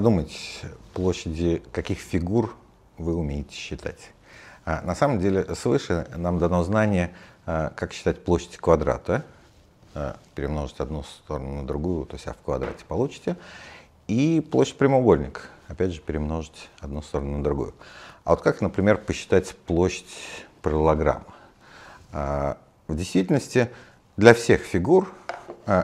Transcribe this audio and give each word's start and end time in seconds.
задумайтесь, 0.00 0.62
площади 0.94 1.62
каких 1.72 1.98
фигур 1.98 2.56
вы 2.96 3.14
умеете 3.14 3.54
считать. 3.54 4.12
А, 4.64 4.80
на 4.80 4.94
самом 4.94 5.20
деле 5.20 5.54
свыше 5.54 6.06
нам 6.16 6.38
дано 6.38 6.64
знание, 6.64 7.12
а, 7.44 7.70
как 7.76 7.92
считать 7.92 8.24
площадь 8.24 8.56
квадрата, 8.56 9.26
а, 9.92 10.16
перемножить 10.34 10.80
одну 10.80 11.02
сторону 11.02 11.56
на 11.56 11.66
другую, 11.66 12.06
то 12.06 12.14
есть 12.14 12.26
а 12.26 12.32
в 12.32 12.38
квадрате 12.38 12.82
получите, 12.88 13.36
и 14.08 14.40
площадь 14.40 14.78
прямоугольника, 14.78 15.42
опять 15.68 15.92
же 15.92 16.00
перемножить 16.00 16.70
одну 16.80 17.02
сторону 17.02 17.36
на 17.36 17.44
другую. 17.44 17.74
А 18.24 18.30
вот 18.30 18.40
как, 18.40 18.62
например, 18.62 18.96
посчитать 18.96 19.54
площадь 19.66 20.16
параллограмма? 20.62 21.26
В 22.10 22.56
действительности 22.88 23.68
для 24.16 24.32
всех 24.32 24.62
фигур 24.62 25.12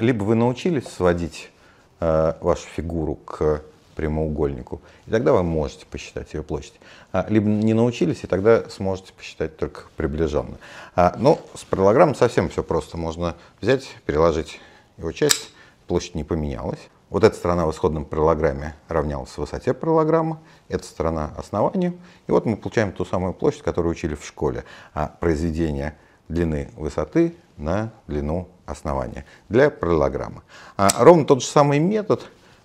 либо 0.00 0.24
вы 0.24 0.34
научились 0.34 0.88
сводить 0.88 1.52
вашу 2.00 2.66
фигуру 2.74 3.14
к 3.14 3.62
прямоугольнику. 3.94 4.80
И 5.06 5.10
тогда 5.10 5.32
вы 5.32 5.42
можете 5.42 5.86
посчитать 5.86 6.32
ее 6.34 6.42
площадь. 6.42 6.80
А, 7.12 7.26
либо 7.28 7.48
не 7.48 7.74
научились, 7.74 8.24
и 8.24 8.26
тогда 8.26 8.68
сможете 8.68 9.12
посчитать 9.12 9.56
только 9.56 9.82
приближенно. 9.96 10.58
А, 10.96 11.14
но 11.18 11.40
ну, 11.52 11.58
с 11.58 11.64
параллограммом 11.64 12.14
совсем 12.14 12.48
все 12.48 12.62
просто. 12.62 12.96
Можно 12.96 13.36
взять, 13.60 13.88
переложить 14.06 14.60
его 14.96 15.12
часть, 15.12 15.50
площадь 15.86 16.14
не 16.14 16.24
поменялась. 16.24 16.80
Вот 17.10 17.24
эта 17.24 17.34
сторона 17.34 17.66
в 17.66 17.72
исходном 17.72 18.04
параллограмме 18.04 18.76
равнялась 18.88 19.36
высоте 19.36 19.74
параллограмма, 19.74 20.40
эта 20.68 20.84
сторона 20.84 21.32
основанию. 21.36 21.98
И 22.28 22.30
вот 22.30 22.46
мы 22.46 22.56
получаем 22.56 22.92
ту 22.92 23.04
самую 23.04 23.34
площадь, 23.34 23.62
которую 23.62 23.90
учили 23.90 24.14
в 24.14 24.24
школе. 24.24 24.64
А 24.94 25.08
произведение 25.18 25.96
длины 26.28 26.70
высоты 26.76 27.34
на 27.56 27.90
длину 28.06 28.48
основания 28.64 29.24
для 29.48 29.70
параллограмма. 29.70 30.44
А 30.76 30.88
ровно 31.02 31.24
тот 31.24 31.42
же 31.42 31.48
самый 31.48 31.80
метод 31.80 32.22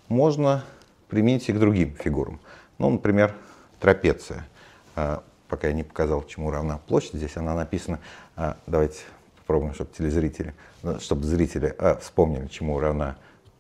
можно 0.08 0.64
примените 1.08 1.54
к 1.54 1.60
другим 1.60 1.96
фигурам. 1.96 2.40
Ну, 2.78 2.90
например, 2.90 3.34
трапеция. 3.80 4.48
А, 4.96 5.24
пока 5.48 5.68
я 5.68 5.74
не 5.74 5.84
показал, 5.84 6.24
чему 6.26 6.52
равна 6.52 6.80
площадь, 6.88 7.14
здесь 7.14 7.38
она 7.38 7.54
написана. 7.54 8.00
А, 8.36 8.58
давайте 8.68 9.02
попробуем, 9.38 9.74
чтобы 9.74 9.92
телезрители, 9.92 10.54
ну, 10.84 11.00
чтобы 11.00 11.24
зрители 11.26 11.76
а, 11.78 11.98
вспомнили, 11.98 12.48
чему 12.48 12.80
равна 12.80 13.18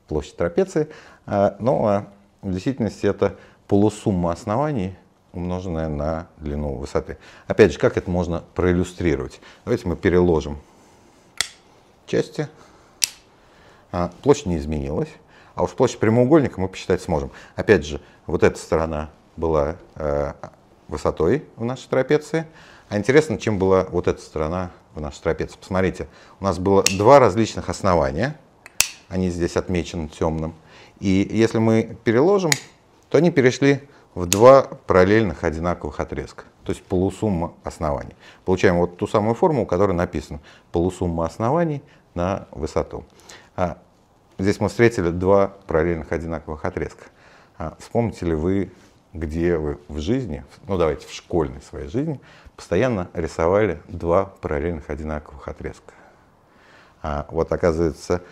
площадь 0.07 0.37
трапеции. 0.37 0.87
Но 1.25 2.05
в 2.43 2.51
действительности 2.51 3.07
это 3.07 3.37
полусумма 3.67 4.31
оснований, 4.31 4.95
умноженная 5.33 5.89
на 5.89 6.27
длину 6.37 6.75
высоты. 6.75 7.17
Опять 7.47 7.73
же, 7.73 7.79
как 7.79 7.97
это 7.97 8.11
можно 8.11 8.43
проиллюстрировать? 8.53 9.41
Давайте 9.63 9.87
мы 9.87 9.95
переложим 9.95 10.59
части. 12.05 12.47
Площадь 14.21 14.45
не 14.45 14.57
изменилась. 14.57 15.09
А 15.55 15.63
уж 15.63 15.71
площадь 15.71 15.99
прямоугольника 15.99 16.59
мы 16.59 16.67
посчитать 16.67 17.01
сможем. 17.01 17.31
Опять 17.55 17.85
же, 17.85 18.01
вот 18.27 18.43
эта 18.43 18.59
сторона 18.59 19.09
была 19.37 19.77
э, 19.95 20.33
высотой 20.87 21.45
в 21.55 21.63
нашей 21.63 21.87
трапеции. 21.87 22.45
А 22.89 22.97
интересно, 22.97 23.37
чем 23.37 23.57
была 23.57 23.85
вот 23.89 24.07
эта 24.07 24.21
сторона 24.21 24.71
в 24.93 25.01
нашей 25.01 25.21
трапеции. 25.21 25.57
Посмотрите, 25.57 26.07
у 26.39 26.43
нас 26.43 26.59
было 26.59 26.83
два 26.97 27.19
различных 27.19 27.69
основания. 27.69 28.37
Они 29.07 29.29
здесь 29.29 29.55
отмечены 29.55 30.07
темным. 30.09 30.53
И 30.99 31.27
если 31.31 31.57
мы 31.57 31.97
переложим, 32.03 32.51
то 33.09 33.17
они 33.17 33.31
перешли 33.31 33.81
в 34.13 34.25
два 34.25 34.63
параллельных 34.87 35.43
одинаковых 35.43 35.99
отрезка, 35.99 36.45
то 36.63 36.71
есть 36.71 36.83
полусумма 36.83 37.53
оснований. 37.63 38.15
Получаем 38.45 38.77
вот 38.77 38.97
ту 38.97 39.07
самую 39.07 39.35
формулу, 39.35 39.65
которая 39.65 39.95
написана 39.95 40.39
полусумма 40.71 41.25
оснований 41.25 41.83
на 42.13 42.47
высоту. 42.51 43.03
А 43.57 43.77
Здесь 44.37 44.59
мы 44.59 44.67
встретили 44.67 45.09
два 45.09 45.47
параллельных 45.67 46.11
одинаковых 46.11 46.65
отрезка. 46.65 47.05
А 47.57 47.75
вспомните 47.79 48.25
ли 48.25 48.33
вы, 48.33 48.71
где 49.13 49.57
вы 49.57 49.79
в 49.87 49.99
жизни, 49.99 50.43
ну 50.67 50.77
давайте 50.77 51.07
в 51.07 51.11
школьной 51.13 51.61
своей 51.61 51.87
жизни, 51.87 52.19
постоянно 52.57 53.09
рисовали 53.13 53.81
два 53.87 54.25
параллельных 54.25 54.89
одинаковых 54.89 55.47
отрезка? 55.47 55.93
А 57.01 57.25
вот 57.29 57.51
оказывается, 57.53 58.23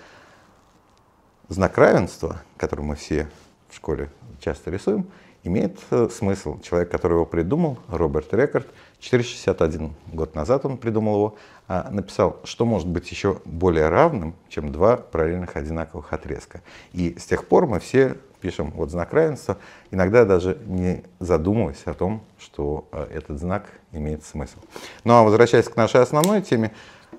знак 1.47 1.77
равенства, 1.77 2.41
который 2.57 2.83
мы 2.83 2.95
все 2.95 3.29
в 3.73 3.75
школе 3.77 4.09
часто 4.39 4.69
рисуем, 4.69 5.07
имеет 5.43 5.77
э, 5.91 6.07
смысл. 6.09 6.59
Человек, 6.61 6.89
который 6.89 7.13
его 7.13 7.25
придумал, 7.25 7.77
Роберт 7.87 8.33
Рекорд, 8.33 8.67
461 8.99 9.93
год 10.13 10.35
назад 10.35 10.65
он 10.65 10.77
придумал 10.77 11.15
его, 11.15 11.35
а, 11.67 11.89
написал, 11.91 12.39
что 12.43 12.65
может 12.65 12.87
быть 12.87 13.09
еще 13.11 13.41
более 13.45 13.89
равным, 13.89 14.35
чем 14.49 14.71
два 14.71 14.97
параллельных 14.97 15.55
одинаковых 15.55 16.13
отрезка. 16.13 16.61
И 16.93 17.17
с 17.17 17.25
тех 17.25 17.45
пор 17.45 17.67
мы 17.67 17.79
все 17.79 18.17
пишем 18.41 18.71
вот 18.71 18.91
знак 18.91 19.13
равенства, 19.13 19.57
иногда 19.91 20.25
даже 20.25 20.57
не 20.65 21.03
задумываясь 21.19 21.81
о 21.85 21.93
том, 21.93 22.21
что 22.37 22.87
э, 22.91 23.07
этот 23.13 23.39
знак 23.39 23.65
имеет 23.91 24.23
смысл. 24.23 24.59
Ну 25.03 25.13
а 25.13 25.23
возвращаясь 25.23 25.67
к 25.67 25.75
нашей 25.75 26.01
основной 26.01 26.41
теме, 26.41 26.71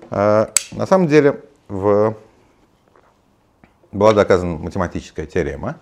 э, 0.09 0.47
на 0.71 0.85
самом 0.85 1.07
деле 1.07 1.41
в... 1.67 2.15
была 3.91 4.13
доказана 4.13 4.57
математическая 4.57 5.25
теорема, 5.25 5.77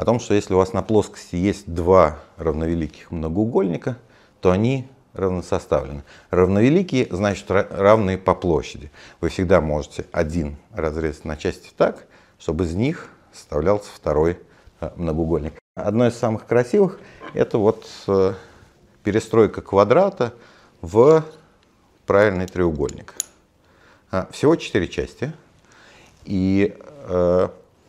о 0.00 0.04
том, 0.06 0.18
что 0.18 0.32
если 0.32 0.54
у 0.54 0.56
вас 0.56 0.72
на 0.72 0.80
плоскости 0.80 1.36
есть 1.36 1.70
два 1.70 2.20
равновеликих 2.38 3.10
многоугольника, 3.10 3.98
то 4.40 4.50
они 4.50 4.88
равносоставлены. 5.12 6.04
Равновеликие 6.30 7.06
значит 7.10 7.50
равные 7.50 8.16
по 8.16 8.34
площади. 8.34 8.90
Вы 9.20 9.28
всегда 9.28 9.60
можете 9.60 10.06
один 10.10 10.56
разрезать 10.72 11.26
на 11.26 11.36
части 11.36 11.68
так, 11.76 12.06
чтобы 12.38 12.64
из 12.64 12.74
них 12.74 13.10
составлялся 13.34 13.90
второй 13.94 14.38
э, 14.80 14.90
многоугольник. 14.96 15.58
Одно 15.74 16.06
из 16.06 16.16
самых 16.16 16.46
красивых 16.46 16.98
это 17.34 17.58
вот 17.58 17.86
э, 18.06 18.32
перестройка 19.04 19.60
квадрата 19.60 20.32
в 20.80 21.26
правильный 22.06 22.46
треугольник. 22.46 23.14
А, 24.10 24.28
всего 24.32 24.56
четыре 24.56 24.88
части. 24.88 25.34
И 26.24 26.74
э, 26.78 27.48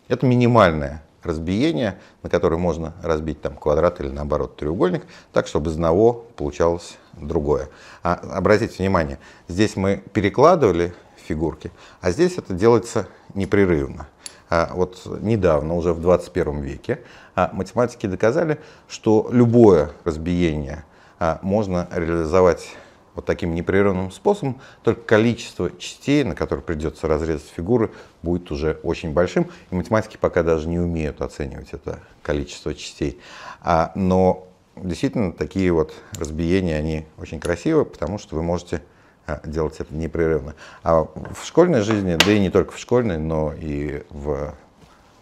это 0.10 0.26
минимальная 0.26 1.02
разбиение, 1.24 2.00
на 2.24 2.30
которое 2.30 2.58
можно 2.58 2.94
разбить 3.04 3.42
там 3.42 3.56
квадрат 3.56 4.00
или 4.00 4.10
наоборот 4.10 4.56
треугольник, 4.56 5.04
так, 5.34 5.48
чтобы 5.48 5.70
из 5.70 5.76
одного 5.76 6.26
получалось 6.36 6.98
другое. 7.14 7.70
А, 8.04 8.14
обратите 8.14 8.76
внимание, 8.80 9.20
здесь 9.48 9.76
мы 9.76 10.04
перекладывали 10.14 10.94
фигурки, 11.18 11.72
а 12.02 12.12
здесь 12.12 12.38
это 12.38 12.54
делается 12.54 13.08
непрерывно. 13.34 14.08
А, 14.50 14.70
вот 14.74 15.02
недавно, 15.22 15.76
уже 15.76 15.94
в 15.94 16.02
21 16.02 16.62
веке, 16.62 17.00
а, 17.36 17.50
математики 17.54 18.06
доказали, 18.06 18.60
что 18.90 19.30
любое 19.32 19.92
разбиение 20.04 20.84
а, 21.20 21.40
можно 21.42 21.88
реализовать 21.92 22.76
вот 23.16 23.26
таким 23.26 23.54
непрерывным 23.56 24.12
способом, 24.12 24.62
только 24.84 25.02
количество 25.02 25.72
частей, 25.78 26.24
на 26.24 26.36
которые 26.36 26.64
придется 26.64 27.08
разрезать 27.08 27.50
фигуры, 27.56 27.92
будет 28.24 28.52
уже 28.52 28.80
очень 28.84 29.12
большим. 29.12 29.48
И 29.70 29.76
математики 29.76 30.18
пока 30.20 30.44
даже 30.44 30.68
не 30.68 30.80
умеют 30.80 31.22
оценивать 31.22 31.70
это 31.74 32.00
количество 32.22 32.74
частей. 32.74 33.20
А, 33.62 33.92
но 33.96 34.48
действительно 34.76 35.34
такие 35.34 35.72
вот 35.72 35.94
разбиения, 36.18 36.78
они 36.78 37.06
очень 37.18 37.40
красивые, 37.40 37.86
потому 37.86 38.18
что 38.18 38.36
вы 38.36 38.44
можете 38.44 38.82
а, 39.28 39.42
делать 39.46 39.76
это 39.80 39.94
непрерывно. 39.94 40.56
А 40.84 41.04
в 41.04 41.46
школьной 41.46 41.82
жизни, 41.82 42.18
да 42.24 42.32
и 42.32 42.40
не 42.40 42.50
только 42.50 42.72
в 42.72 42.80
школьной, 42.80 43.18
но 43.18 43.54
и 43.54 44.04
в, 44.10 44.54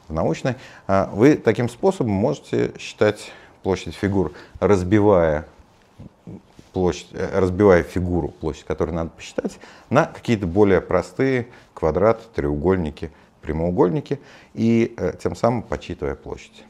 в 0.07 0.13
научной, 0.13 0.55
а, 0.87 1.09
вы 1.13 1.35
таким 1.35 1.69
способом 1.69 2.11
можете 2.11 2.73
считать 2.77 3.31
площадь 3.63 3.95
фигур, 3.95 4.31
разбивая 4.59 5.45
площадь, 6.73 7.07
э, 7.11 7.39
разбивая 7.39 7.83
фигуру, 7.83 8.29
площадь, 8.29 8.65
которую 8.65 8.95
надо 8.95 9.09
посчитать, 9.11 9.59
на 9.89 10.05
какие-то 10.05 10.47
более 10.47 10.81
простые 10.81 11.47
квадраты, 11.73 12.23
треугольники, 12.35 13.11
прямоугольники, 13.41 14.19
и 14.53 14.93
э, 14.97 15.13
тем 15.21 15.35
самым 15.35 15.63
подсчитывая 15.63 16.15
площадь. 16.15 16.63